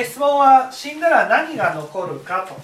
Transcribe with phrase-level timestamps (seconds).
[0.00, 2.54] 質問は死んだら何が残るかと。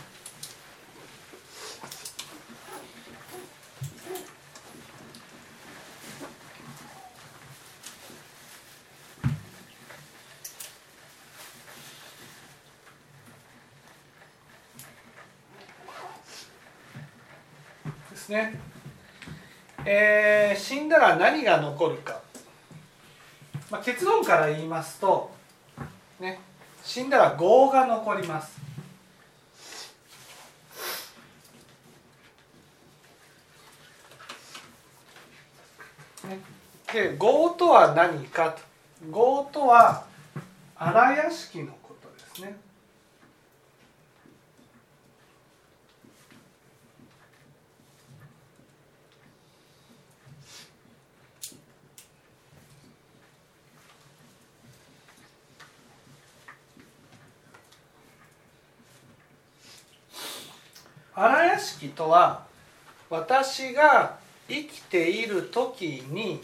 [18.10, 18.58] ですね、
[19.84, 22.22] えー、死んだら何が残るか、
[23.70, 25.30] まあ、結論から言いますと、
[26.20, 26.40] ね、
[26.88, 28.58] 死んだら業が残ります。
[36.26, 36.40] ね、
[36.86, 38.62] で業とは何かと
[39.12, 40.06] 業とは
[40.76, 42.56] 荒屋敷のことですね。
[61.20, 62.44] 荒屋敷とは
[63.10, 64.18] 私が
[64.48, 66.40] 生きている時に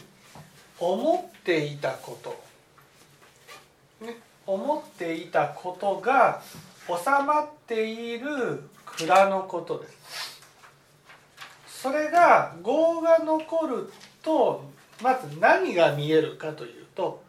[0.77, 6.41] 思っていたこと、ね、思っていたことが
[6.87, 10.41] 収まっている蔵のことです。
[11.81, 14.65] それが業が残ると
[15.01, 17.23] まず何が見えるかというと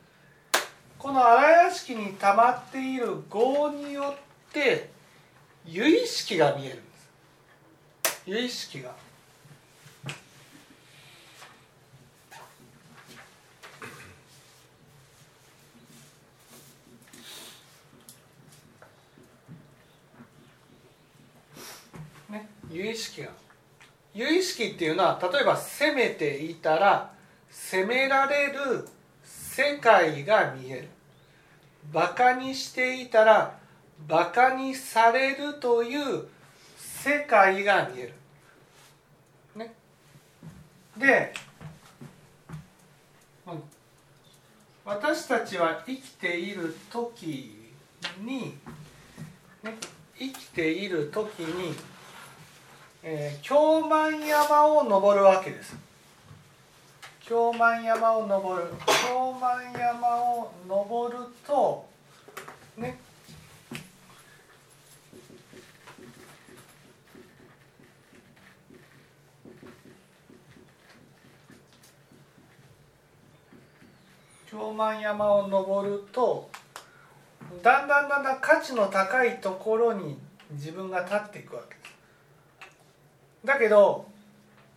[0.98, 4.90] この荒屋敷に溜まっている業によって
[5.66, 6.85] 由意識が見える
[8.26, 8.90] 由意識が。
[22.28, 23.28] ね由意識が。
[24.12, 27.12] 由意識っていうのは例えば攻めていたら
[27.48, 28.88] 責められる
[29.22, 30.88] 世界が見える。
[31.92, 33.56] バカにしていたら
[34.08, 36.26] バカにされるという
[37.02, 38.12] 世界が見える。
[39.54, 39.74] ね、
[40.96, 41.32] で
[44.84, 47.72] 私たちは生きている時
[48.20, 48.54] に、
[49.62, 49.74] ね、
[50.16, 51.74] 生きている時に、
[53.02, 55.76] えー、京満山を登るわけです。
[57.20, 58.68] 京満山を登る
[59.08, 61.84] 京満山を登ると
[74.66, 76.50] 京満山を登ると
[77.62, 80.18] だんだんだんだん価値の高いところに
[80.52, 83.46] 自分が立っていくわけです。
[83.46, 84.06] だけど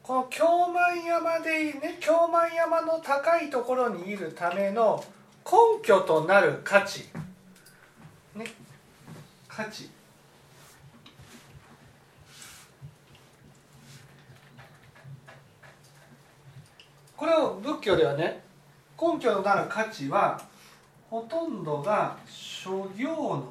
[0.03, 5.03] この京満山でね京満山の高いところにいるための
[5.43, 7.05] 根拠となる価値
[8.35, 8.45] ね
[9.47, 9.89] 価値
[17.17, 18.48] これを仏教ではね
[19.01, 20.41] 根拠のなる価値は
[21.09, 23.41] ほとんどが諸行のものなん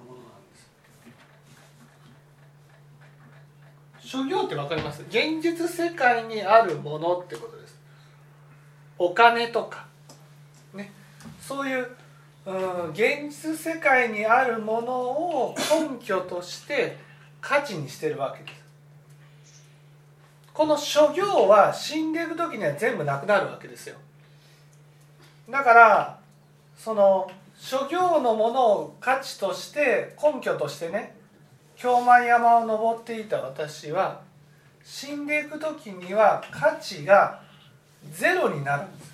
[3.96, 4.08] です。
[4.08, 5.02] 諸行って分かります？
[5.08, 7.78] 現実世界にあるものってことです。
[8.98, 9.86] お金とか。
[10.74, 10.92] ね。
[11.40, 11.88] そういう、
[12.46, 16.98] う、現実世界にあるものを根拠として
[17.40, 18.58] 価値にしてるわけです。
[20.52, 23.96] この諸行は死んでいく時には全部なくなるわけですよ。
[25.50, 26.18] だから
[26.76, 31.16] その諸行のものを価値として根拠としてね
[31.76, 34.20] 京満山を登っていた私は
[34.84, 37.40] 死んでいく時には価値が
[38.12, 39.12] ゼロになるんです。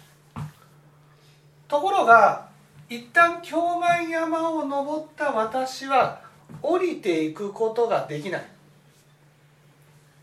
[1.68, 2.48] ところが
[2.88, 6.20] 一旦京満山を登った私は
[6.62, 8.44] 降りていくことができない。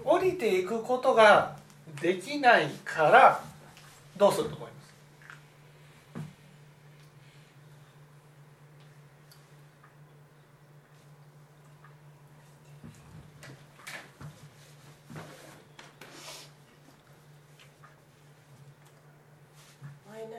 [0.04, 1.56] 降りていくことが
[2.02, 3.44] できないから
[4.18, 4.72] どうすると思います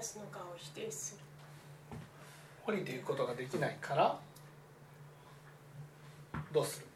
[0.02, 1.96] スの顔を否定する。
[2.64, 4.18] 降りていくことができないから
[6.52, 6.86] どうする？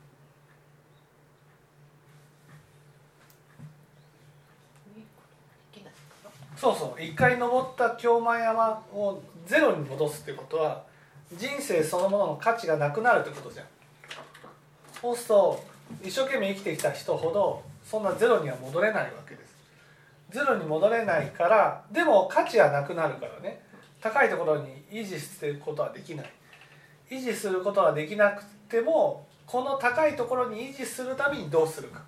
[6.57, 7.03] そうそう。
[7.03, 10.85] 一回登った京満山をゼロに戻すっていうことは
[11.37, 13.67] 人生そのものの価値がなくなるってことじゃん。
[15.01, 15.65] そうすると
[16.03, 19.55] 一生懸命生きてきた人ほどそんなゼロには戻れないわけです。
[20.31, 23.61] ゼロに戻れないからでも価値はなくなるからね
[24.07, 26.33] 高いところに維持していくことはできない。
[27.11, 32.03] 維持することはできなくてもこの高いところに維持するためにどうするか。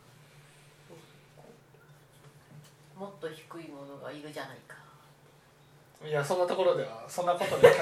[2.97, 4.77] もっと低いものがいるじゃないか。
[6.06, 7.75] いやそんなところではそんなことで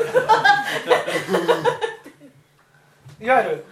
[3.21, 3.65] いわゆる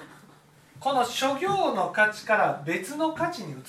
[0.79, 3.61] この諸行の価値から別の価値に移る。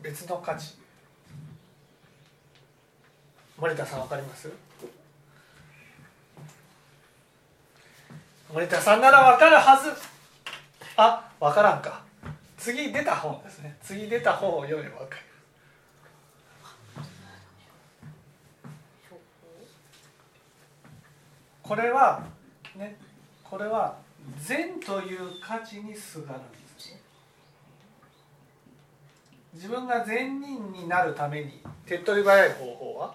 [0.00, 0.78] んです別の価値。
[3.58, 4.50] 森田さんわかります？
[8.52, 9.92] 森田さんならわかるはず。
[10.96, 12.02] あわからんか。
[12.56, 13.76] 次出た本ですね。
[13.82, 15.22] 次出た本を読めばわかる。
[21.62, 22.24] これは
[22.76, 22.96] ね
[23.44, 23.96] これは
[24.38, 26.40] 善という価値にすがる。
[26.40, 26.59] んです
[29.52, 33.14] 自分が善人になるために手っ取り早い方法は？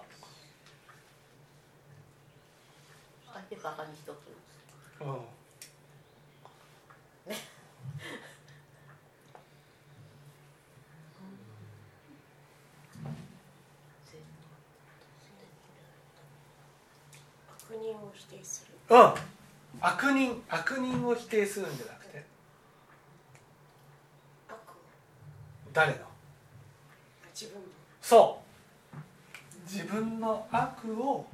[3.32, 4.18] 相手バカにしとく
[5.00, 5.20] うん。
[17.48, 19.14] 悪人を否定するうん。
[19.80, 22.24] 悪人悪人を否定するんじゃなくて。
[25.72, 26.15] 誰の？
[28.00, 29.70] そう。
[29.70, 31.26] 自分の悪を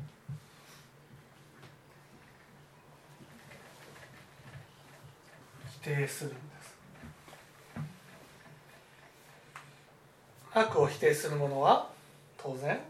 [5.71, 6.77] 否定するんです。
[10.55, 11.89] 悪を否定するものは
[12.37, 12.81] 当然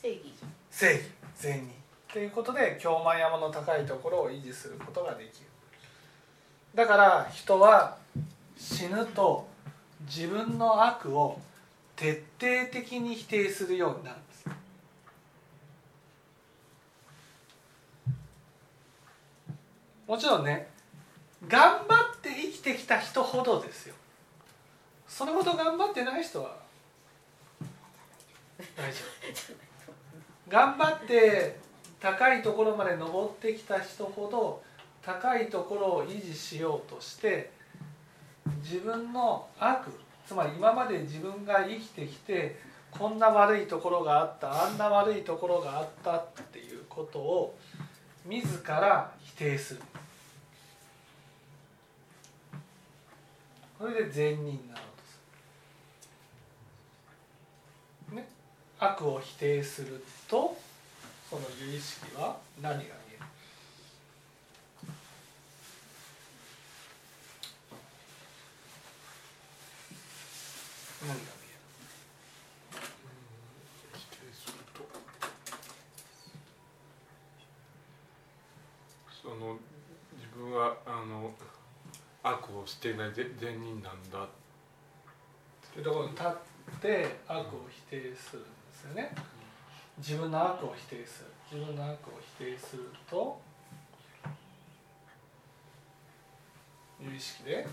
[0.00, 0.32] 正義。
[0.70, 1.04] 正義
[1.36, 1.70] 善人
[2.12, 5.46] ということで京満山の高いところを維持することができる。
[6.74, 7.96] だから人は
[8.56, 9.46] 死ぬと
[10.06, 11.40] 自分の悪を
[11.96, 14.44] 徹底的に否定するようになるんです。
[20.06, 20.68] もちろんね
[21.48, 23.94] 頑張って生きてきた人ほどですよ。
[25.08, 26.56] それほど頑張ってない人は
[28.76, 28.98] 大丈
[29.48, 30.50] 夫。
[30.50, 31.58] 頑張って
[32.00, 34.62] 高いところまで登ってきた人ほど
[35.02, 37.50] 高いところを維持しようとして
[38.62, 39.86] 自分の悪
[40.26, 42.56] つまり今まで自分が生きてきて
[42.90, 47.58] こんな悪いところがあったあんな悪いところがあったっていうことを
[48.24, 49.80] 自ら否定する。
[53.78, 54.84] これで善人なろう
[58.08, 58.28] とすね
[58.78, 60.56] 悪を否定すると
[61.28, 63.03] その由意識は何が
[71.04, 71.44] 見える何が見
[73.92, 74.88] 否定すると
[79.22, 79.58] その
[80.16, 81.30] 自分はあの
[82.22, 84.26] 悪をしていない善善人なんだ
[85.74, 86.30] えるところに立っ
[86.80, 89.12] て悪を否定するんですよね。
[89.98, 91.30] 自分の悪を否定する。
[91.52, 93.40] 自分の悪を否定すると
[97.00, 97.66] 有意識で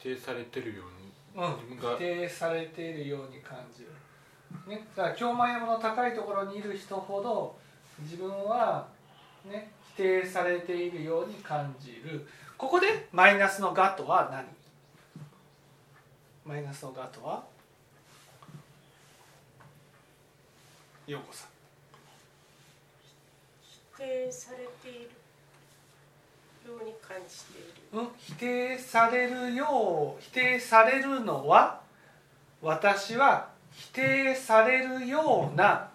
[0.00, 0.82] 否定されてるよ
[1.36, 3.90] うにうん自分が否定されているように感じる、
[4.66, 7.56] ね、だから京満山の高いところにいる人ほど
[8.00, 8.88] 自分は、
[9.44, 12.26] ね、否定されているように感じる。
[12.56, 14.46] ここでマイナスの「が」とは何？
[16.44, 17.44] マイナスの「が」とは？
[21.06, 21.48] 陽子さん。
[23.96, 25.10] 否定されている
[26.66, 28.00] ように感じている。
[28.00, 31.80] うん、否定されるよう否定されるのは
[32.62, 35.88] 私は否定されるような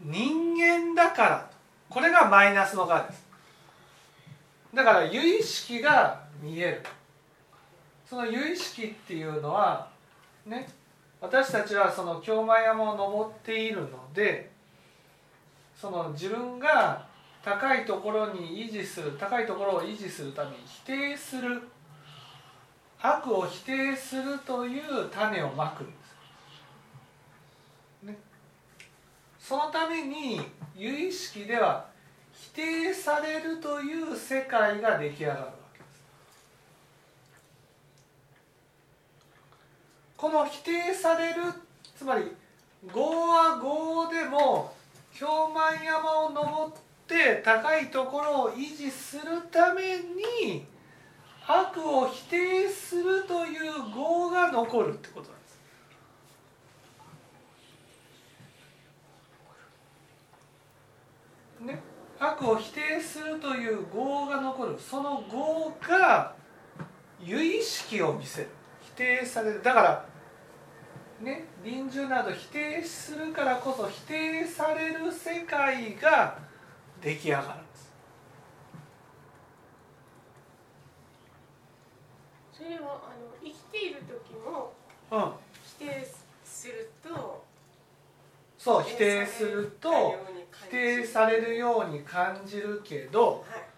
[0.00, 1.50] 人間だから。
[1.90, 3.26] これがマイナスのがです。
[4.74, 6.82] だから由意識が見える。
[8.08, 9.88] その由意識っていうのは
[10.46, 10.68] ね
[11.20, 14.50] 私たちはその京満山を登っているので
[15.78, 17.06] その自分が
[17.44, 21.62] 高いところに維持する高いところを維持するために否定する。
[23.00, 25.92] 悪を否定するという種をまくんで
[28.02, 28.18] す、ね、
[29.38, 30.40] そのために
[30.76, 31.86] 有意識では
[32.32, 36.02] 否定されるという世界が出来上がるわけです。
[40.16, 41.42] この否定される
[41.96, 42.24] つまり
[42.92, 44.74] 業は業でも
[45.16, 46.87] 氷満山を登って
[47.44, 50.66] 高いところを維持するために
[51.46, 55.58] 悪を否定するという業が残るってことなんです。
[61.60, 61.82] ね、
[62.20, 64.78] 悪を否定するという業が残る。
[64.78, 66.34] その業が
[67.20, 68.48] 由意識を見せる。
[68.82, 69.62] 否定される。
[69.62, 70.04] だから
[71.20, 71.46] ね？
[71.64, 76.46] 臨終など否定するからこそ否定される世界が
[77.00, 77.92] 出来上がるんです。
[82.52, 84.72] それはあの生きている時も
[85.10, 85.32] うん。
[85.78, 86.06] 否定
[86.44, 87.44] すると
[88.58, 90.16] そう否定すると
[90.66, 93.68] 否定されるように感じるけどはい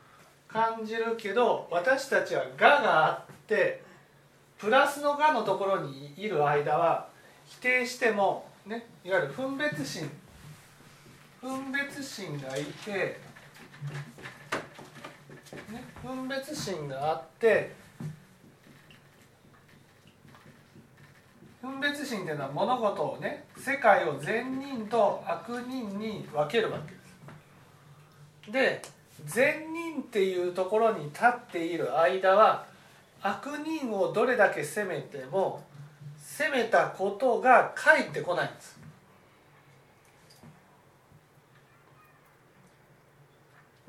[0.52, 3.82] 感じるけど私たちは「が」があって
[4.58, 7.08] プラスの「が」のところにいる間は
[7.46, 10.10] 否定しても、ね、いわゆる分別心
[11.40, 13.18] 分別心がいて、
[15.72, 17.74] ね、分別心があって
[21.62, 26.98] 分別心っていうのは物事をね世界を善人と悪人に分けるわけで
[28.46, 28.52] す。
[28.52, 28.82] で
[29.26, 32.66] 善人っていうところに立っている間は
[33.22, 35.62] 悪人をどれだけ責めても
[36.18, 38.79] 責めたことが返ってこないんです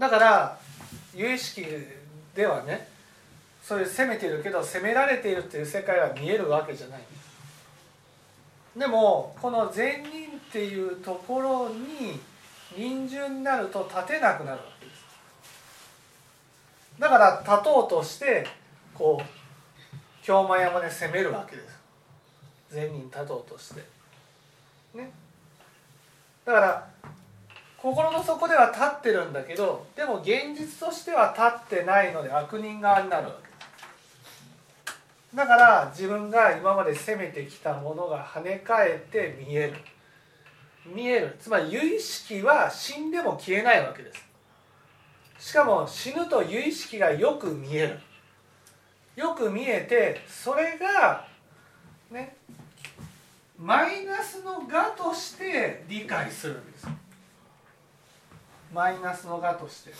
[0.01, 0.57] だから
[1.13, 1.63] 有意識
[2.33, 2.87] ではね
[3.61, 7.01] そういう責めてるけど責められているっていう世界は見えるわけじゃない。
[8.75, 12.19] でもこの善人っていうところに
[12.75, 15.05] 臨終になると立てなくなるわけです。
[16.97, 18.47] だから立とうとして
[18.95, 21.79] こう京間山で攻めるわけです。
[22.71, 23.81] 善人立とうとして。
[24.95, 25.11] ね。
[26.43, 26.87] だから
[27.81, 33.49] 心の底では立ってるんだけどでも現実としては立ってないので悪人側になるわけ。
[35.35, 39.73] だから自分が今まで攻めてきたものが跳ね返って見える。
[40.85, 41.37] 見える。
[41.39, 44.13] つまり有意識は死んでも消えないわけで
[45.39, 45.49] す。
[45.49, 47.99] しかも死ぬと有意識がよく見える。
[49.15, 51.25] よく見えてそれが
[52.11, 52.35] ね
[53.57, 56.87] マイナスの我として理解するんです。
[58.73, 59.91] マイナスの我として。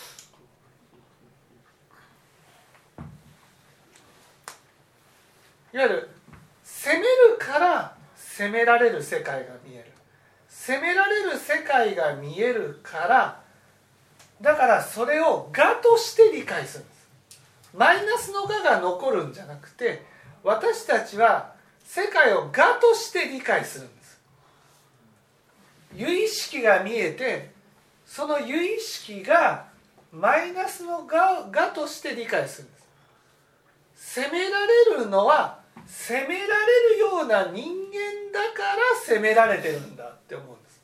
[5.74, 6.10] いわゆる
[6.64, 7.06] 攻める
[7.40, 9.92] から攻められる世界が見える。
[10.48, 13.42] 攻められる世界が見えるから
[14.42, 17.10] だからそれを我として理解するんです。
[17.74, 20.06] マイナスの我が残るんじゃなくて
[20.44, 24.22] 私たちは世界を我として理解するんです。
[25.96, 27.51] 有意識が見えて
[28.14, 29.68] その有意識が
[30.12, 32.78] マイナスの我我として理解するんで
[33.96, 34.20] す。
[34.20, 38.04] 責められるのは責められるような人間
[38.34, 40.82] だから責められてるんだって思うんです。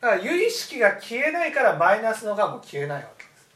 [0.00, 3.48] だから有意識が消えないからマイナスの我も消えないわけです。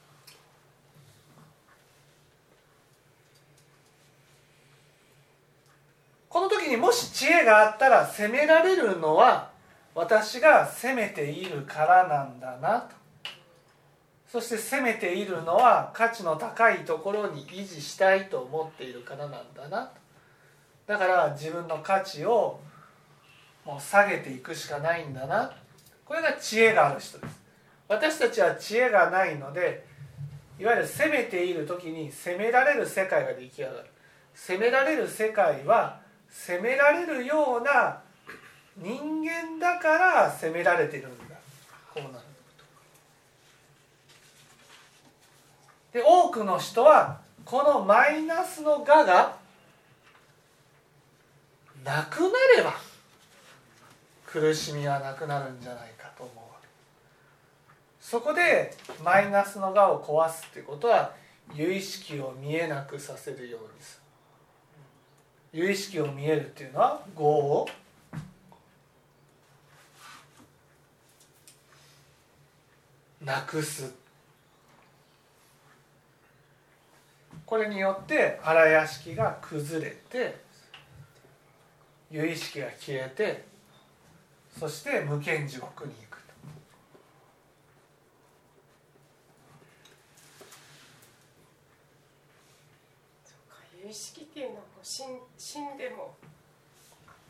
[6.29, 9.53] この時にもし知恵があったら責められるのは
[9.95, 12.97] 私が責めているからなんだなと。
[14.27, 19.93] そして責めているのは価値の高いところに維持したいと思っているからなんだなと。
[20.87, 22.61] だから自分の価値を
[23.65, 25.53] もう下げていくしかないんだな。
[26.05, 27.41] これが知恵がある人です。
[27.87, 29.87] 私たちは知恵がないので
[30.59, 33.79] いわゆる攻めている時に責められる世界が出来上がる。
[34.35, 38.03] 責められる世界は責められるような
[38.77, 41.37] 人間だから責められてるんだ。
[41.93, 42.25] こうなる
[45.93, 49.37] で多くの人はこのマイナスの我が
[51.85, 52.75] なくなれば
[54.27, 56.37] 苦しみはなくなるんじゃないかと思う。
[56.37, 56.67] わけ
[58.01, 61.13] そこでマイナスの我を壊すっていうことは
[61.55, 64.01] 有意識を見えなくさせるようにす
[65.53, 65.61] る。
[65.61, 67.69] 有意識を見えるっていうのは業を
[73.25, 73.95] なくす。
[77.47, 80.43] これによって荒屋敷が崩れて
[82.11, 83.45] 有意識が消えて
[84.59, 86.33] そして無間地獄に行くと。
[93.25, 96.15] そうか有意識っていうのはこう死ん死んでも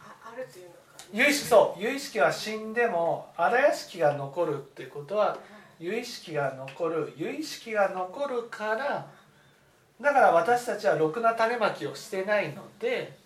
[0.00, 0.78] ああるというのか。
[1.12, 5.36] 有意識そう有意識は死んでも荒屋敷が残るっていうことは
[5.78, 9.06] 有意識が残る有意識が残るから
[10.00, 13.16] だから私たちはろくな種まきをしてないので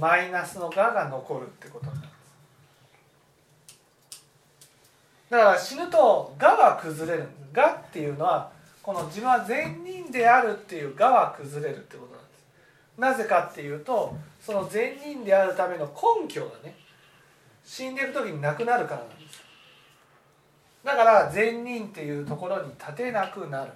[0.00, 2.18] マイナスの我が残るってことなんです。
[5.30, 8.50] だから死ぬと我は崩れる我っていうのは
[8.82, 12.38] この自分は善人であるっていう我は崩れるってことなんです。
[12.98, 16.74] なぜかっていうとその善人であるための根拠がね
[17.64, 19.17] 死んでいく時になくなるからなんです。
[20.84, 23.72] だから善人っていうところに立てなくなる。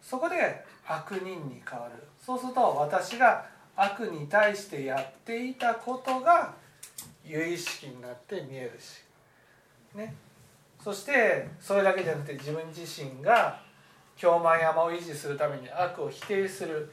[0.00, 2.02] そこで悪人に変わる。
[2.20, 6.54] そうすると私が悪に対してやっていたことが
[7.24, 9.02] 有意識になって見えるし。
[9.94, 10.14] ね。
[10.82, 13.60] そしてそれだけじゃなくて自分自身が
[14.16, 16.90] 京満山を維持するために悪を否定する。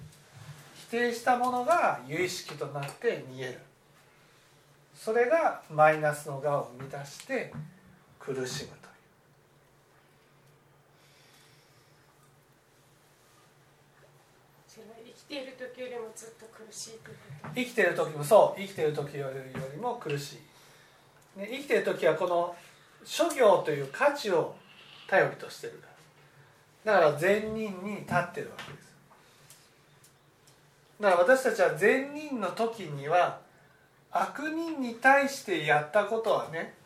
[0.76, 3.60] 否定したものが有意識となって見える。
[4.96, 7.54] それがマイナスの我を生み出して
[8.34, 8.90] 苦しむとい
[14.84, 14.86] う。
[15.04, 17.56] 生きている時よりもずっと苦しいということ。
[17.56, 19.28] 生きてる時もそう生きてる時よ
[19.74, 20.38] りも苦し
[21.36, 22.56] い、ね、生きてる時はこの
[23.04, 24.56] 諸行という価値を
[25.08, 25.82] 頼りとしてる
[26.86, 28.90] だから善人に立ってるわけです。
[31.02, 33.40] だから私たちは善人の時には
[34.12, 36.79] 悪人に対してやったことはね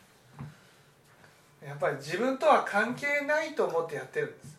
[1.66, 4.58] やっぱり自分とは関係ないと思ってやってるんです。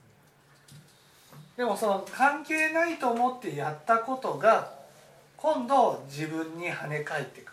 [1.56, 4.72] でもその関係ないと思ってやったことが
[5.36, 7.52] 今度自分に跳ね返ってく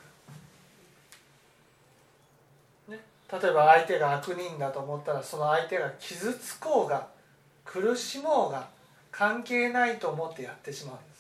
[2.90, 7.08] る、ね、例えば相手が悪人だと思ったらその相手が傷つこうが
[7.64, 8.68] 苦しもうが
[9.12, 11.12] 関係ないと思ってやってしまうんです。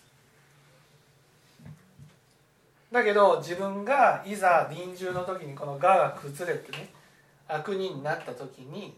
[2.91, 7.00] だけど自分がいざ臨終の時にこの我が崩れてね。
[7.53, 8.95] 悪人になった時に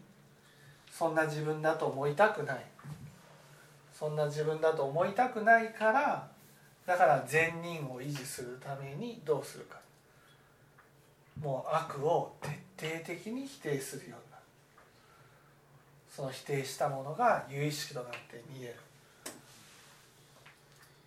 [0.91, 2.63] そんな自分だと思いたくない。
[3.91, 6.27] そんな自分だと思いたくないから
[6.85, 9.79] だから善人を維持するためにどうするか。
[11.41, 12.35] もう悪を
[12.77, 14.37] 徹底的に否定するようにな。
[14.37, 14.43] る
[16.15, 18.75] その否定したものが有意識となって見える。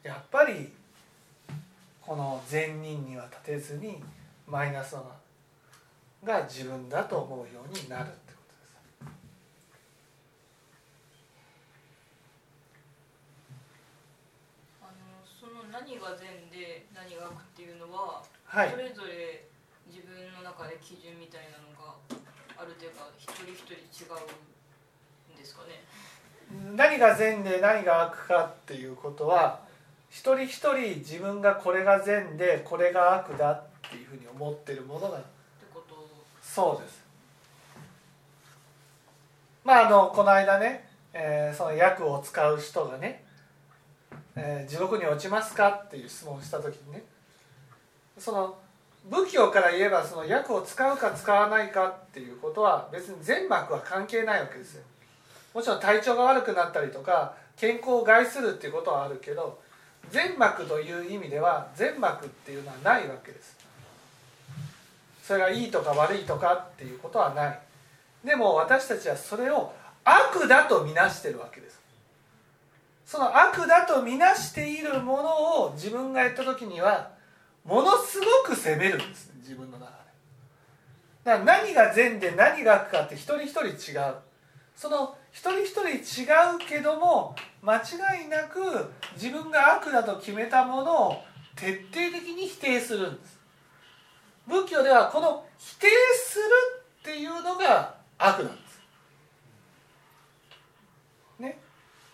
[0.03, 0.73] やっぱり
[2.01, 4.03] この善人には立てずに
[4.47, 5.13] マイナスの
[6.25, 8.77] が自分だと思うようになるってことです。
[14.83, 14.93] あの
[15.25, 18.71] その何が善で何が悪っていうのは、はい。
[18.71, 19.45] それぞれ
[19.87, 21.95] 自分の中で基準みたいなのが
[22.59, 25.85] あるというか一人一人違うんですかね。
[26.75, 29.61] 何が善で何が悪かっていうことは
[30.11, 35.21] 一人一人自分がこれが善でこれが悪だっていうふうに思ってるものが
[36.57, 37.05] そうです
[39.63, 43.23] まああのこの間ね、えーその薬を使う人がね、
[44.37, 47.05] えー地獄に落ちますか?」っていう質問をした時にね
[48.19, 48.57] その
[49.05, 54.83] 仏教から言えばその薬を使うか使わないかっていうことは別に全膜は関係ないわけですよ
[55.53, 59.61] もちろん体調が悪くなったりとか健康を害するっていうことはあるけど
[60.11, 63.56] 全膜という意味では全膜っていうのはないわけです
[65.27, 67.59] それがいいとか悪いとかっていうことはない。
[68.25, 69.73] でも私たちはそれを
[70.05, 71.81] 悪だとみなしてるわけです。
[73.05, 77.11] その悪だとみなしているものを自分がやった時には
[77.65, 79.35] ものすごく責めるんですね。
[79.39, 79.97] 自分の中で。
[81.25, 84.15] だから何が善で何が悪かって一人一人違う。
[84.77, 88.61] その一人一人違うけども間違いなく
[89.15, 91.23] 自分が悪だと決めたものを
[91.57, 93.36] 徹底的に否定するんです。
[94.47, 96.45] 仏教ではこの否定する
[97.01, 98.81] っていうのが悪なんです。
[101.39, 101.59] ね。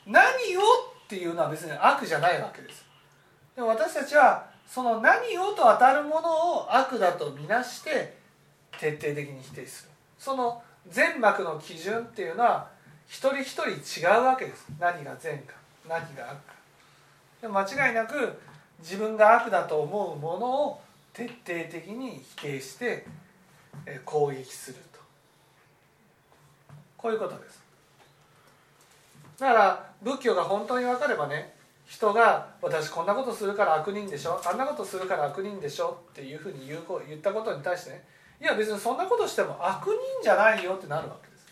[0.07, 0.23] 何
[0.57, 0.61] を
[1.05, 2.85] っていうのは別に悪じゃないわけです。
[3.55, 8.16] でも私たちはその何をと当たるものを悪だとみなして
[8.79, 9.90] 徹底的に否定する。
[10.18, 12.68] その善悪の基準っていうのは
[13.07, 14.66] 一人一人違うわけです。
[14.79, 15.55] 何が善か
[15.87, 16.55] 何が悪か。
[17.42, 18.40] でも間違いなく
[18.79, 20.81] 自分が悪だと思うものを
[21.12, 23.07] 徹底的に否定して
[24.05, 25.01] 攻撃すると。
[26.96, 27.62] こういうことです。
[29.38, 31.53] だから仏教が本当に分かればね
[31.87, 38.07] 人が「私こんなことするから悪人でしょあんなことするから悪人でしょ」っていうふうに言う言ったことに対してね
[38.40, 41.46] いや別にそんなことしても悪人じゃないよってなるわけです。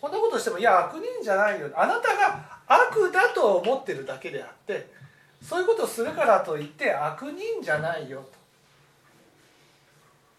[0.00, 1.70] こんなことしてもいや悪人じゃないよ。
[1.74, 4.90] あなたが悪だと思ってるだけであって
[5.42, 8.37] そういうことするからといって悪人じゃないよと。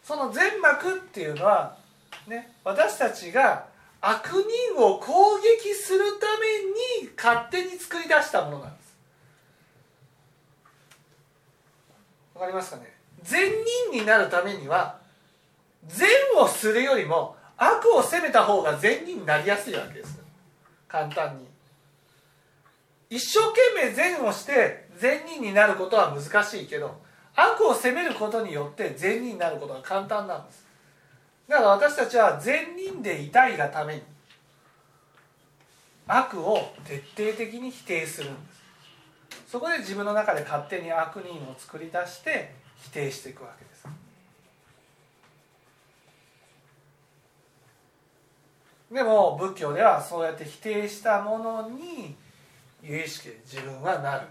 [0.09, 1.77] その善悪っていうのは、
[2.27, 3.67] ね、私たちが
[4.01, 4.43] 悪
[4.73, 6.25] 人を攻撃するた
[7.03, 8.97] めに勝手に作り出したものなんです。
[12.33, 12.91] わかりますかね？
[13.21, 13.51] 善
[13.91, 14.97] 人になるためには
[15.85, 16.09] 善
[16.41, 20.19] をするよりも悪を責めた方が善人になりやすいわけです。
[20.87, 21.45] 簡単に。
[23.11, 26.99] 一生懸命善をして善人になることは難しいけど
[27.41, 30.65] 悪を責めることによって善人になることは簡単なんです。
[31.47, 34.01] だから私たちは善人でいたいがために
[36.07, 38.59] 悪を徹底的に否定するんです。
[39.51, 43.87] そこで自分の中で勝手に悪人を作り出して否定していくわけです。
[48.91, 52.15] でも仏教ではそうやって否定したものに
[52.81, 54.27] 有意識で自分はなる。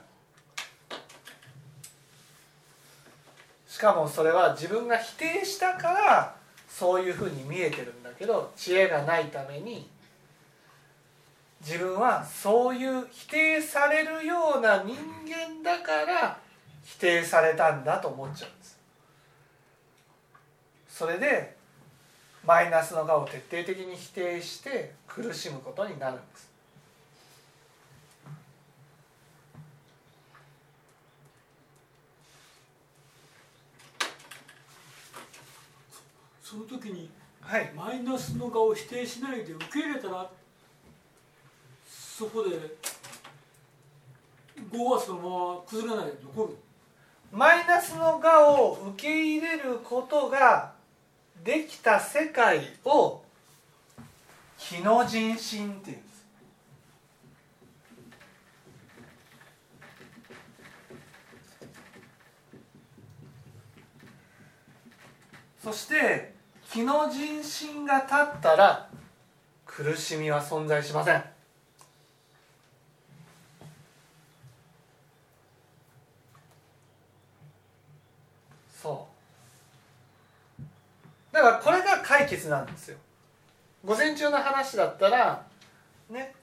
[3.78, 6.34] しかもそれは自分が否定したから
[6.68, 9.88] そういうふうに見えてるんだけど知恵がないために
[11.64, 16.40] 自分はそういう否定されるような人間だから
[16.82, 18.80] 否定されたんだと思っちゃうんです。
[20.88, 21.54] それで
[22.44, 26.47] マイナスの我を徹底的に否定して苦しむことになるんです。
[36.48, 37.10] その時に
[37.42, 37.70] はい。
[37.76, 40.30] マイナスの顔を否定しないで受け入れたら
[41.86, 42.56] そこで
[44.72, 46.56] 業はそのまま崩れないで残る。
[47.30, 50.72] マイナスの我を受け入れることが
[51.44, 53.20] できた世界を
[54.56, 56.08] 気の人心っていうんです。
[65.62, 66.37] そして
[66.70, 68.88] 気の人心が立ったら
[69.64, 71.24] 苦しみは存在しません。
[78.82, 79.08] そ
[80.60, 80.62] う。
[81.32, 82.98] だからこれが解決なんですよ。
[83.84, 85.46] 午前中の話だったら
[86.10, 86.34] ね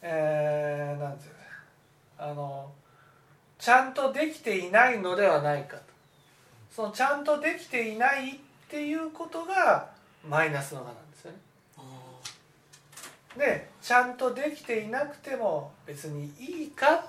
[0.00, 1.34] えー、なんていう
[2.16, 2.70] あの
[3.58, 5.82] ちゃんとできていないのではないかと。
[6.70, 8.38] そのちゃんとできていないっ
[8.70, 9.90] ていうことが
[10.28, 11.38] マイナスの我なんですよね。
[13.36, 17.02] でちゃんとできていなくても別にいいかっ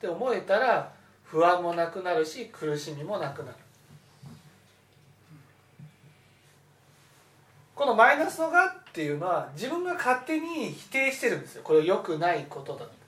[0.00, 0.92] て思えたら
[1.24, 3.56] 不安もなくなるし苦しみもなくなる。
[7.74, 11.62] このマイナスの我っていうのは自分が勝手に否定してるんですよ。
[11.62, 13.00] これ良くないことだと。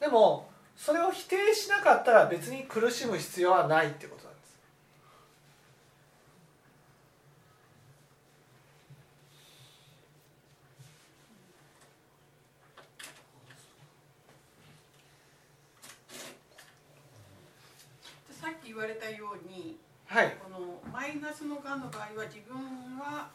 [0.00, 4.40] でもそれを否定しなかったら別に苦しむ必要はないってことなんで
[18.32, 20.36] すさっき言われたようにはい。
[20.40, 22.56] このマイナスのがんの場合は自分
[22.98, 23.28] は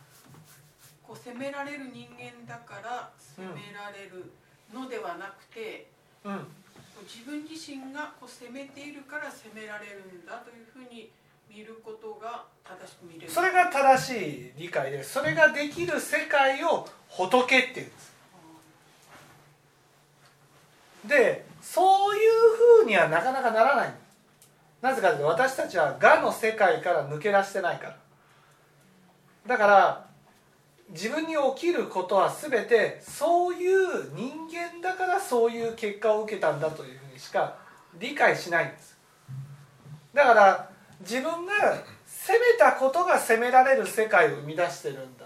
[1.04, 4.32] こう責められる人間だから責められる
[4.74, 5.88] のではなくて、
[6.24, 6.48] うん。
[7.04, 11.10] 自分自身がこう責めているから責められるんだというふうに
[11.50, 13.32] 見ることが正しく見れる。
[13.32, 18.12] それが正しい理解でそれができる世界を仏っていうんです。
[21.06, 23.94] でそういうふうにはなかなかならない
[24.82, 27.98] なぜかというと私たちは我の世界から抜け出してないから。
[29.48, 30.06] だから
[30.90, 37.56] 自分に起きることは全てそういう人間だからそういう結果を受けたんだというふうにしか
[38.00, 38.98] 理解しないんです。
[40.14, 41.54] だから自分が
[42.06, 45.26] 責めたことが責められる世界を生み出してるんだ。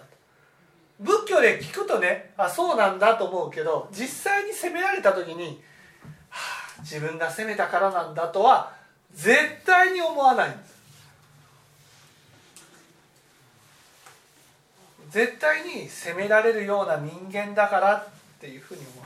[1.00, 5.62] 仏教で聞くとねあそうなんだと思うけど実際に責められた時に、
[6.30, 6.40] は
[6.78, 8.72] あ、自分が責めたからなんだとは
[9.16, 10.76] 絶対に思わないんです。
[15.10, 18.08] 絶対に責められるような人間だからっ
[18.40, 19.06] ていうふうに思う。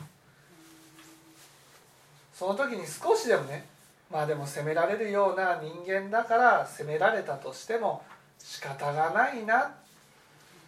[2.34, 3.65] その時に少しでもね
[4.10, 8.02] まあでも責められるような人間だから責められたとしても
[8.39, 9.76] 仕方がないな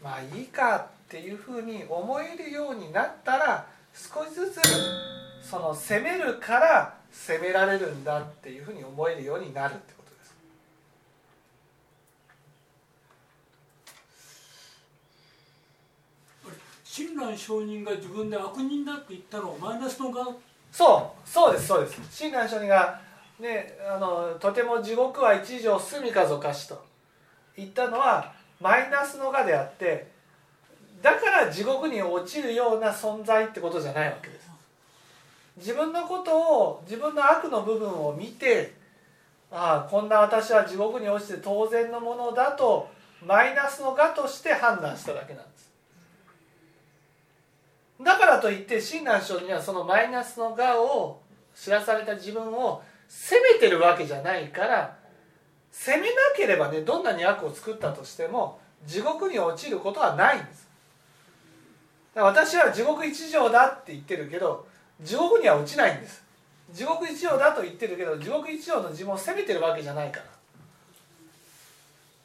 [0.03, 4.59] まあいいかっていうふうに思えるようになったら少しずつ
[5.41, 10.35] その責めるから責められるんだっていうふうに思えるようになるってことです。
[16.83, 20.25] 親鸞上人が自分で悪人だって言ったのはマイナスのが
[20.71, 21.99] そうそうですそうです。
[22.11, 23.01] 親鸞聖人が
[23.39, 26.83] ねあのとても地獄は一条住みかぞかしと
[27.57, 30.09] 言ったのはマイナスのがであって
[31.01, 34.40] だから地獄に落ちるような存在ってことじゃないわけです
[35.57, 38.73] 自分のことを自分の悪の部分を見て
[39.51, 42.89] ああこんな私は地獄に落ちて当然のものだと
[43.25, 45.71] マイナスのがとして判断しただけなんです。
[48.01, 51.21] だからといって親鸞聖人はそのマイナスのがを
[51.55, 54.97] 知らされた自分を責めてるわけじゃないから
[55.71, 60.67] 責めなければねどんなに悪を作ったとしても地獄に落ちることはないんです。
[62.15, 64.65] 私は地獄一条だって言ってるけど
[65.01, 66.21] 地獄には落ちないんです。
[66.73, 70.25] 地獄一条だと言ってるけど地獄一条の自分を責めてるわけじゃないから。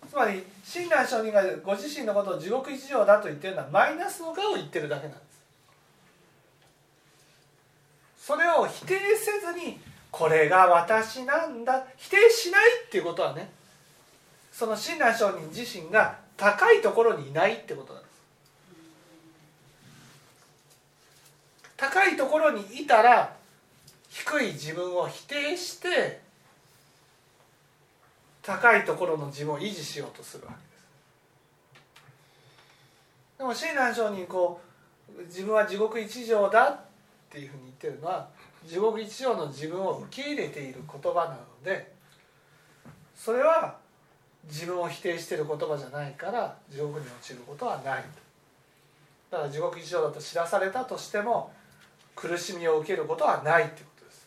[0.08, 5.26] つまり親鸞聖人がご自身のことを地獄一条だと言ってるのはマイナスのがを言ってるだけなんです。
[8.26, 9.78] それを否定せずに
[10.10, 13.50] これが私なんだ否定しないっていうことはね
[14.50, 18.16] その親鸞聖人自身が高いところにいないってことなんです
[21.76, 23.36] 高いところにいたら
[24.08, 26.20] 低い自分を否定して
[28.42, 30.66] 高いところの自分を維持しようとするわけです。
[33.38, 34.60] でも親鸞聖人こ
[35.18, 36.80] う自分は地獄一条だっ
[37.30, 38.28] ていうふうに言ってるのは
[38.66, 41.92] 地獄一条の自分を受け入れている言葉なので
[43.14, 43.76] それは
[44.48, 48.04] 自分を否定している言葉じゃないから地獄に落ちることはない
[49.30, 51.52] だから地獄一条だと知らされたとしても
[52.16, 54.26] 苦しみを受けることはないってことです。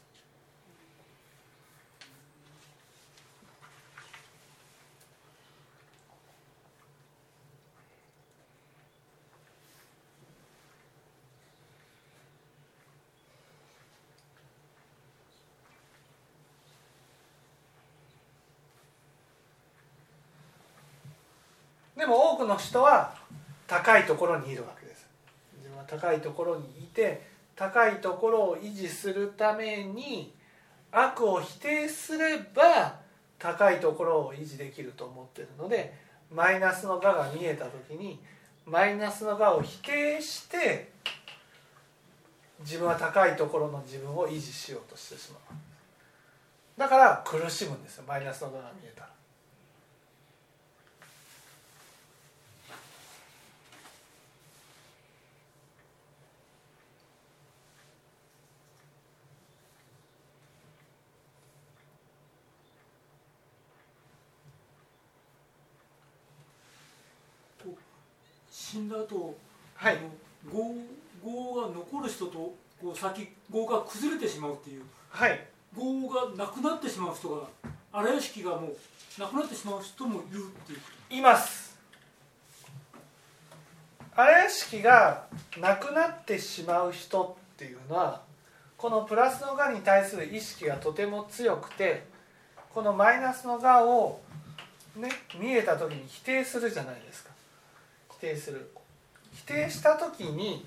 [21.97, 23.15] でも多くの人は
[23.67, 25.07] 高いところにいるわけです。
[25.57, 27.28] 自分は高いところにいて
[27.59, 30.33] 高いところを維持するために
[30.93, 32.95] 悪を否定すれば
[33.37, 35.93] 高いところを維持できると思ってるので
[36.33, 38.17] マイナスの我が見えた時に
[38.65, 40.89] マイナスの我を否定して
[42.61, 49.18] 自分は高いところの自分を維持しようとしてしまうだから苦しむんですよマイナスの我が見えたら。
[68.79, 69.35] 死んだ後、
[69.75, 69.97] はい。
[70.45, 70.59] 業
[71.25, 72.31] 業が残る人と
[72.81, 74.83] こう先業が崩れてしまうっていう。
[75.09, 75.45] はい。
[75.75, 77.47] 業がなくなってしまう人が
[77.91, 80.79] 荒屋敷がもうなくなってしまう人もいるっていう
[81.19, 81.77] います
[84.15, 85.25] 荒屋敷が
[85.59, 88.21] なくなってしまう人っていうのは
[88.77, 92.03] このプラスのがに対する意識がとても強くて
[92.73, 94.21] このマイナスのがを、
[94.95, 97.28] ね、見えた時に否定するじゃないですか。
[97.28, 97.28] 否
[98.19, 98.71] 定する。
[99.33, 100.65] 否定した時に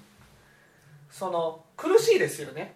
[1.10, 2.74] その苦しいですよね。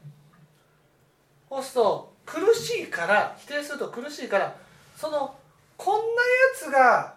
[1.49, 4.57] そうすると苦しいから否定すると苦しいから
[4.97, 5.35] その
[5.77, 6.09] こんなや
[6.55, 7.15] つが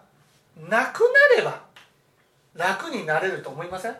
[0.68, 1.00] なく
[1.34, 1.62] なれば
[2.54, 3.96] 楽になれると思いません？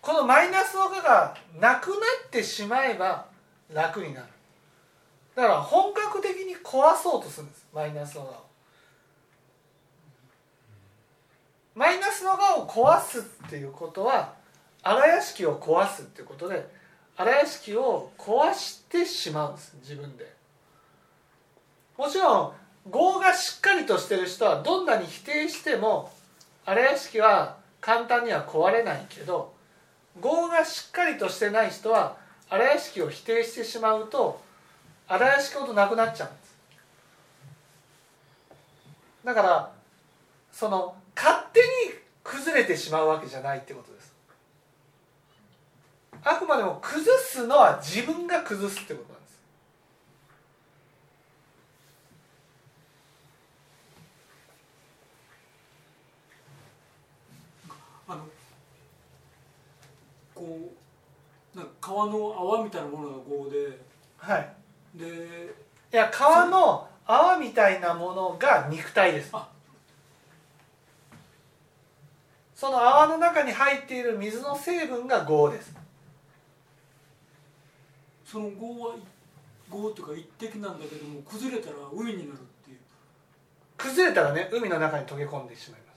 [0.00, 1.94] このマイナスのががなくな
[2.26, 3.26] ってしまえば
[3.72, 4.26] 楽になる。
[5.34, 8.51] だから本格的に壊そうとするんですマイナスのがを。
[11.74, 14.34] マイナスのがを壊すっていうことは
[14.82, 16.68] 荒屋敷を壊すっていうことで
[17.16, 20.32] 荒屋敷を壊してしまうんです自分で。
[21.96, 22.52] もちろん
[22.92, 26.10] 業がしっかりとしてる人はどんなに否定しても
[26.64, 29.52] 荒屋敷は簡単には壊れないけど
[30.22, 32.16] 業がしっかりとしてない人は
[32.48, 34.40] 荒屋敷を否定してしまうと
[35.06, 36.56] 荒屋敷ほどなくなっちゃうんです。
[39.24, 39.70] だから
[40.52, 41.66] その勝手に
[42.22, 44.14] 崩れてしまうわけじゃないってことです。
[46.22, 49.32] あくまでも崩すのは自分が崩すってことなんです。
[58.08, 58.24] あの
[60.34, 60.72] こ
[61.54, 63.80] うなんか川の泡みたいなものが業で。
[64.18, 64.54] はい。
[64.94, 65.06] で
[65.92, 69.30] いや皮の泡みたいなものが肉体です。
[69.32, 69.48] あ
[72.62, 75.74] その泡の中に入っている水の成分が業です。
[78.24, 78.94] その業は
[79.68, 82.76] 業っていうか一滴なんだけども崩れたら海になるっていう。
[83.76, 85.92] 崩れたらね海の中に溶け込んでしまいま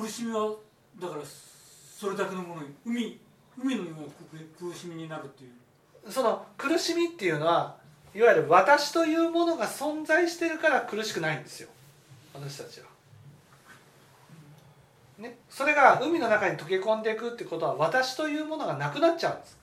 [0.00, 0.08] す。
[0.08, 0.54] 苦しみは
[0.98, 3.20] だからそれだけのものに海
[3.62, 6.10] 海のような苦苦しみになるっていう。
[6.10, 7.76] その苦しみっていうのは
[8.14, 11.68] いわゆる私というものが存在してるから苦しくないんですよ。
[12.32, 12.93] 私たちは。
[15.18, 19.58] ね、それが海の中に溶け込んでいくってことは私というものがなくなっちゃうんです。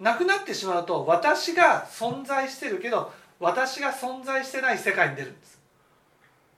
[0.00, 5.60] なくなってしまうと私が存在してるけど私が存在してない世界に出るんです。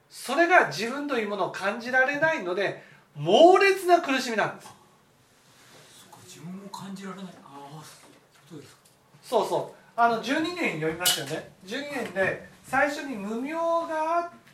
[0.08, 2.82] それが自分というものを感じられないので
[3.16, 4.68] 猛烈な苦しみなんです。
[6.00, 7.84] そっか自分も感じられないああ
[8.48, 8.80] そうですか
[9.22, 14.45] そうそうあの12年読みましたよね12年で最初に無明があって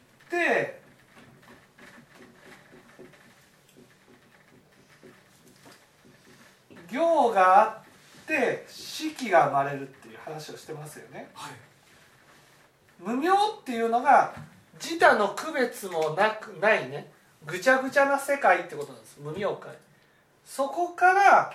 [6.92, 7.66] 行があ
[8.22, 11.30] って式が生まれるっていう話をしてますよね。
[11.34, 11.52] はい。
[13.00, 14.34] 無明っていうのが
[14.80, 17.10] 自他の区別もなくないね。
[17.44, 19.18] ぐちゃぐちゃな世界ってことなんです。
[19.20, 19.72] 無明界。
[20.44, 21.52] そこから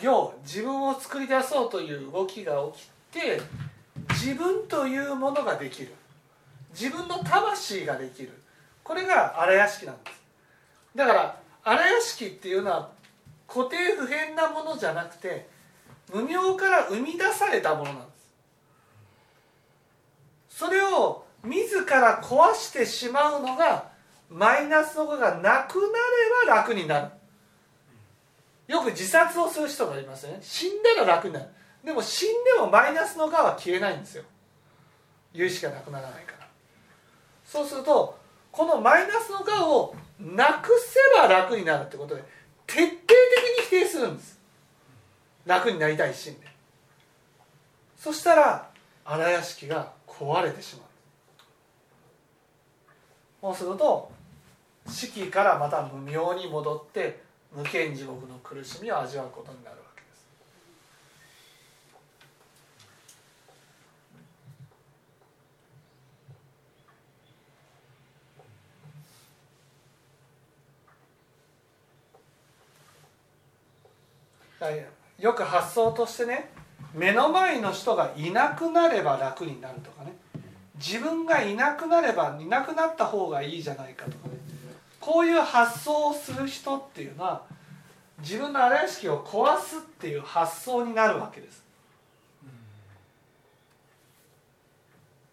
[0.00, 3.40] 行自分を作り出そうという動きが起きて
[4.10, 5.94] 自分というものができる
[6.72, 8.32] 自分の魂ができる。
[8.82, 10.20] これが荒屋敷なんです。
[10.94, 12.90] だから荒屋敷っていうのは
[13.46, 15.48] 固定不変なものじゃなくて
[16.12, 18.02] 無明から生み出されたものなんで
[20.48, 20.58] す。
[20.58, 23.90] それを自ら壊してしまうのが
[24.28, 27.08] マイナスのことがなくなれば楽になる。
[28.68, 30.38] よく自殺をする人がいますよね。
[30.42, 31.46] 死んだら楽になる。
[31.84, 34.24] でも死んでもマイナスのがは消えないんですよ。
[35.32, 36.39] 有意識がなくならないから。
[37.50, 38.16] そうすると
[38.52, 42.22] このマイナスのがをなくせば楽になるってことで
[42.66, 43.08] 徹底的
[43.58, 44.38] に否定するんです。
[45.46, 46.46] 楽になりたい一心で
[47.96, 48.70] そしたら
[49.04, 50.90] 荒屋敷が壊れてしまう。
[53.40, 54.12] そうすると
[54.86, 60.24] 四季からまた無明に戻って無間地獄の苦しみを味わうことになるわけです
[74.38, 74.49] だから
[75.18, 76.50] よく発想としてね
[76.94, 80.12] 目の前の人がいなくなれば楽になるとかね
[80.76, 84.34] 自分がいなくなればいなくなった方がいいじゃないかとかね
[85.00, 87.42] こういう発想をする人っていうのは
[88.20, 91.64] 自分の荒屋敷を壊すっていう発想になるわけです。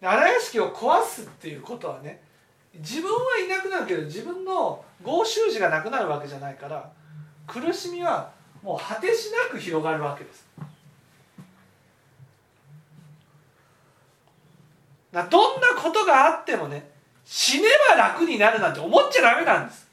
[0.00, 2.22] 荒屋敷を壊すっていうことはね
[2.76, 6.90] 自分はいなくなるけど自分の合衆寺がなくなるわけじゃないから
[7.46, 8.30] 苦しみは
[8.62, 10.48] もう果てしなく広がるわけです。
[15.12, 16.90] どんなことがあってもね
[17.24, 19.88] 死ねば楽になるなんて思っちゃダメなんです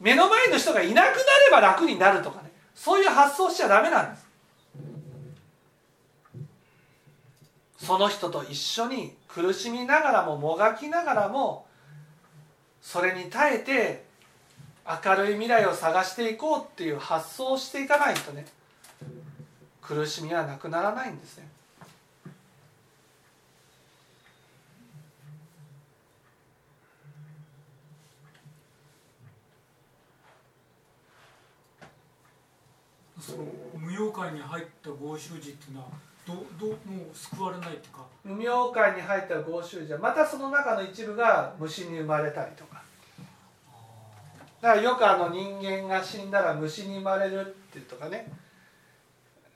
[0.00, 1.16] 目の前の人がいなくなれ
[1.50, 4.26] ば楽になるとかねそういう発想しちゃダメなんです
[7.78, 11.66] その人と一緒に苦しみながらももがきながらも
[12.80, 14.05] それに耐えて
[15.04, 18.46] 明るい未来を探していこうっていう発想をしていかないとね
[19.82, 21.48] 苦しみはなくならないんですね。
[33.20, 33.44] その
[33.74, 35.86] 無用界に入った合衆寺っていうのは
[36.24, 36.74] どども
[37.12, 38.04] う救われないっていうか。
[38.24, 42.75] 無明界に入った合衆寺はまたその中の一部が虫に生まれたりとか
[44.66, 48.26] だからよくあの人間が死んだら虫に生まれるってとかね。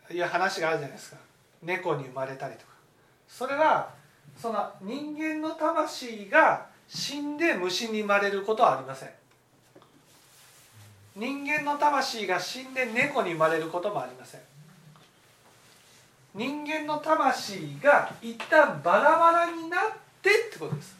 [0.08, 1.16] いう話があるじゃないですか。
[1.64, 2.66] 猫に生まれたりとか。
[3.26, 3.92] それは
[4.36, 9.10] その人間の魂が死んで虫に生まれることはありません。
[11.16, 14.40] 人間の魂が死んで猫に生まれることもありません。
[16.36, 19.80] 人間の魂が一旦バラバラになっ
[20.22, 20.99] てってことです。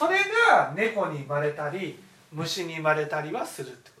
[0.00, 0.16] それ
[0.48, 1.98] が猫に生まれたり
[2.32, 4.00] 虫に生まれたりはするってこ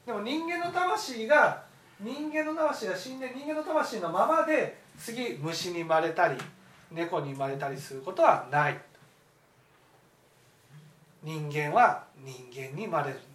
[0.00, 1.62] ですでも人間の魂が
[2.00, 6.36] 人間の魂が死んで人間の魂のままで次虫に生まれたり
[6.90, 8.80] 猫に生まれたりすることはない。
[11.22, 13.14] 人間は人間に生まれる。
[13.14, 13.31] ん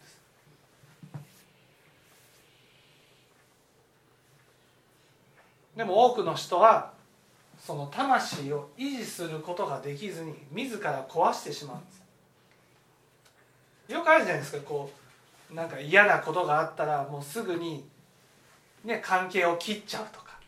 [5.77, 6.91] でも多くの人は
[7.59, 11.91] その魂を維持することができずに自ら壊してしまうんで
[13.87, 13.93] す。
[13.93, 14.91] よくあるじゃないですかこ
[15.51, 17.85] うなんか嫌なことがあったらもうすぐに、
[18.83, 20.39] ね、関係を切っちゃうとか。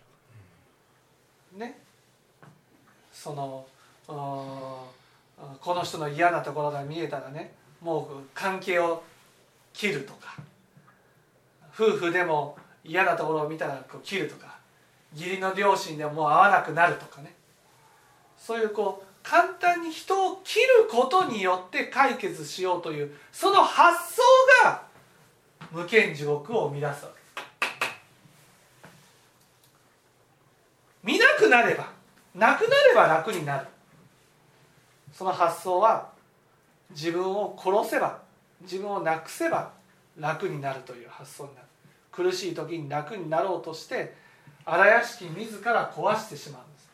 [1.56, 1.80] ね。
[3.14, 3.66] その
[4.08, 4.88] こ
[5.76, 9.04] の人の嫌なところが見えたらねもう関係を
[9.74, 10.36] 切るとか。
[11.72, 14.59] 夫婦でも嫌なところを見たらこう切るとか。
[15.16, 17.34] 義理の両親でもう会わなくなるとかね。
[18.38, 24.22] そういうこう簡単に人を切ることによって解決しようというその発想
[24.64, 24.82] が
[25.72, 27.20] 無間地獄を生み出すわけ。
[31.04, 31.92] 見なくなれば
[32.36, 33.68] なくなれば楽になる。
[35.12, 36.10] その発想は
[36.92, 38.20] 自分を殺せば
[38.62, 39.72] 自分をなくせば
[40.18, 41.68] 楽になるという発想になる。
[42.12, 44.16] 苦しい時に楽になろうとして
[44.72, 46.90] 荒屋敷自ら壊してしまうんです。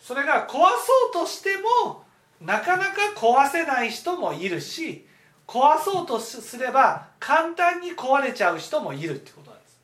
[0.00, 2.04] それが壊そうとしても
[2.40, 5.06] なかなか壊せない人もいるし
[5.46, 9.80] 壊そうとすれば簡単に壊れちゃう人もいるってことなんです。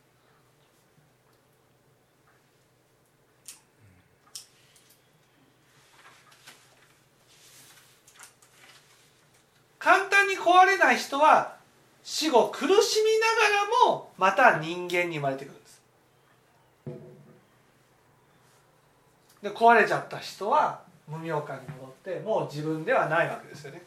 [9.79, 11.58] 簡単に壊れない人は
[12.11, 12.83] 死後苦しみなが
[13.87, 15.83] らもまた人間に生まれてくるんです。
[19.43, 23.83] で壊れちゃった人は無明界に戻ってもう自分ではないわけですよね。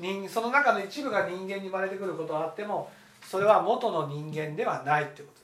[0.00, 2.90] 人その中の一部が人間に生まれてくることはあっても
[3.24, 5.41] それは元の人間ではないってこと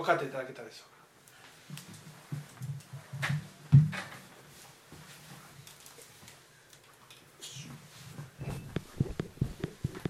[0.00, 0.99] 分かっていただけたでしょうか。